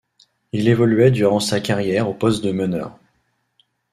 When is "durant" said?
1.11-1.39